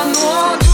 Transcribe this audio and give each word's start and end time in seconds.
I 0.00 0.04
one. 0.12 0.67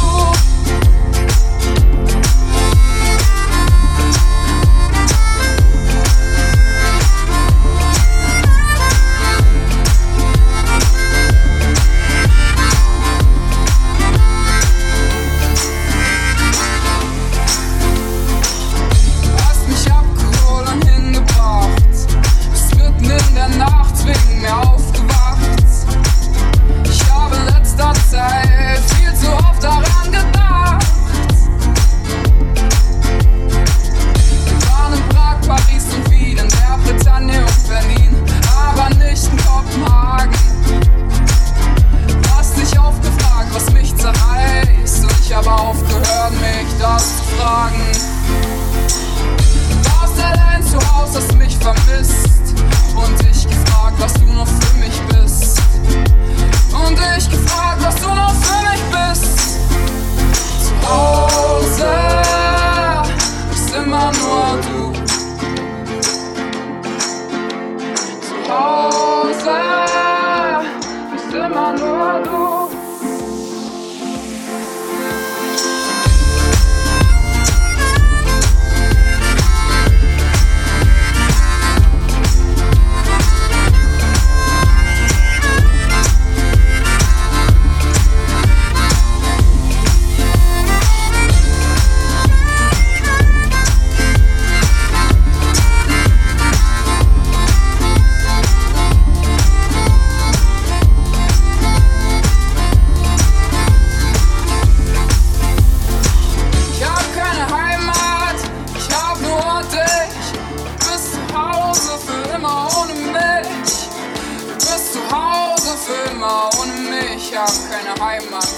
ohne 116.64 116.80
mich. 116.90 117.32
Ich 117.32 117.36
hab 117.36 117.48
keine 117.70 117.94
Heimat, 118.04 118.48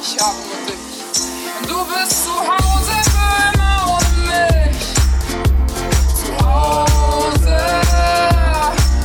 ich 0.00 0.16
hab 0.18 0.34
nur 0.34 0.60
dich. 0.66 1.04
Und 1.60 1.70
du 1.70 1.84
bist 1.86 2.24
zu 2.24 2.30
Hause 2.30 2.92
für 3.10 3.34
immer 3.52 3.76
ohne 3.94 4.10
mich. 4.26 4.80
Zu 6.14 6.28
Hause 6.46 7.58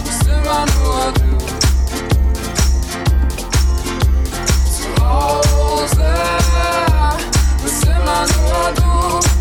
bist 0.03 0.23
immer 0.27 0.65
nur 0.65 1.03
du. 1.13 1.29
Zu 4.71 4.87
Hause 5.03 6.09
bist 7.63 7.83
immer 7.85 8.21
nur 8.25 8.63
du. 8.75 9.40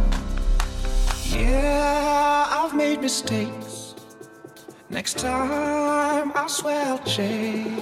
Yeah, 1.33 2.45
I've 2.49 2.75
made 2.75 2.99
mistakes. 2.99 3.95
Next 4.89 5.17
time, 5.17 6.33
I 6.35 6.45
swear 6.47 6.85
I'll 6.87 6.99
change. 6.99 7.79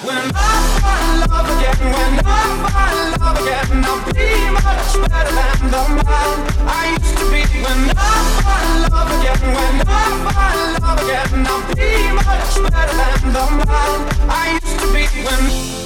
When 0.00 0.24
I 0.34 0.56
find 0.80 1.30
love 1.30 1.44
again, 1.44 1.76
when 1.92 2.14
I 2.24 2.42
find 2.64 3.20
love 3.20 3.36
again, 3.42 3.84
I'll 3.84 4.00
be 4.14 4.28
much 4.56 5.10
better 5.10 5.32
than 5.36 5.58
the 5.74 5.84
man 6.08 6.36
I 6.66 6.96
used 6.98 7.16
to 7.18 7.24
be. 7.28 7.42
When 7.64 7.80
I 7.92 8.16
find 8.40 8.80
love 8.92 9.10
again, 9.20 9.40
when 9.44 9.76
I 9.86 10.08
find 10.32 10.60
love 10.82 10.98
again, 11.04 11.46
I'll 11.46 11.64
be 11.76 11.90
much 12.16 12.52
better 12.72 12.96
than 12.96 13.20
the 13.36 13.46
man 13.68 13.98
I 14.30 14.58
used 14.64 14.78
to 14.80 14.86
be. 14.88 15.04
When 15.20 15.83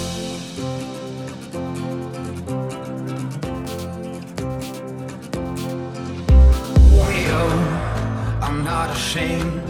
not 8.79 8.97
ashamed. 8.97 9.61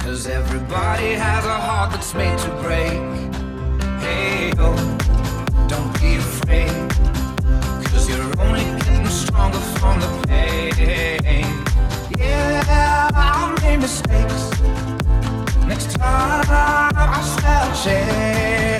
Cause 0.00 0.26
everybody 0.26 1.12
has 1.26 1.44
a 1.46 1.58
heart 1.66 1.92
that's 1.92 2.12
made 2.12 2.36
to 2.44 2.50
break. 2.64 3.00
Hey, 4.04 4.52
yo, 4.58 4.68
don't 5.72 5.92
be 5.98 6.16
afraid. 6.16 6.76
Cause 7.90 8.04
you're 8.10 8.32
only 8.44 8.66
getting 8.84 9.06
stronger 9.06 9.62
from 9.78 9.94
the 10.04 10.10
pain. 10.28 11.46
Yeah, 12.18 13.08
I 13.14 13.56
made 13.62 13.80
mistakes. 13.86 14.42
Next 15.70 15.88
time 15.96 16.44
I 17.08 17.20
shall 17.32 17.68
change 17.82 18.73